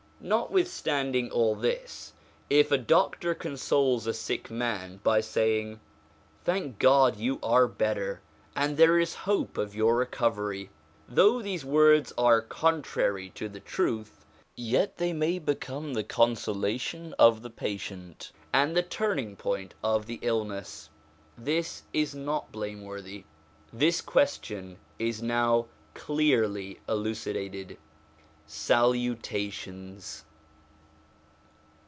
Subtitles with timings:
[0.23, 2.13] Notwithstanding all this,
[2.47, 5.79] if a doctor consoles a sick man by saying:'
[6.45, 8.21] Thank God you are better,
[8.55, 10.69] and there is hope of your recovery/
[11.09, 14.23] though these words are contrary to the truth,
[14.55, 20.19] yet they may become the consolation of the patient and the 'turning point of the
[20.21, 20.91] illness.
[21.35, 23.23] This is not blameworthy.
[23.73, 25.65] This question is now
[25.95, 27.79] clearly elucidated.
[28.47, 30.25] Salutations